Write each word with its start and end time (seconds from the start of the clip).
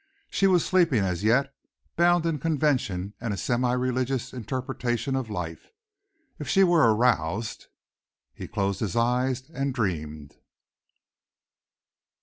She 0.31 0.47
was 0.47 0.65
sleeping 0.65 1.01
as 1.03 1.23
yet, 1.23 1.53
bound 1.95 2.25
in 2.25 2.39
convention 2.39 3.13
and 3.21 3.35
a 3.35 3.37
semi 3.37 3.73
religious 3.73 4.33
interpretation 4.33 5.15
of 5.15 5.29
life. 5.29 5.69
If 6.39 6.47
she 6.49 6.63
were 6.63 6.91
aroused! 6.95 7.67
He 8.33 8.47
closed 8.47 8.79
his 8.79 8.95
eyes 8.95 9.47
and 9.51 9.75
dreamed. 9.75 10.37